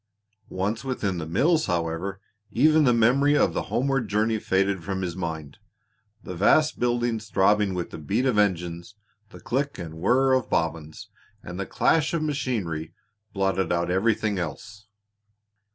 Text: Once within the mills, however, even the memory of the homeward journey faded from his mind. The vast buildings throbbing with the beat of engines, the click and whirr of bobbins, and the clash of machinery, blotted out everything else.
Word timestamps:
Once 0.49 0.83
within 0.83 1.19
the 1.19 1.27
mills, 1.27 1.67
however, 1.67 2.19
even 2.49 2.85
the 2.85 2.91
memory 2.93 3.37
of 3.37 3.53
the 3.53 3.61
homeward 3.69 4.07
journey 4.07 4.39
faded 4.39 4.83
from 4.83 5.03
his 5.03 5.15
mind. 5.15 5.59
The 6.23 6.33
vast 6.33 6.79
buildings 6.79 7.29
throbbing 7.29 7.75
with 7.75 7.91
the 7.91 7.99
beat 7.99 8.25
of 8.25 8.39
engines, 8.39 8.95
the 9.29 9.39
click 9.39 9.77
and 9.77 9.93
whirr 9.99 10.33
of 10.33 10.49
bobbins, 10.49 11.09
and 11.43 11.59
the 11.59 11.67
clash 11.67 12.15
of 12.15 12.23
machinery, 12.23 12.95
blotted 13.31 13.71
out 13.71 13.91
everything 13.91 14.39
else. 14.39 14.87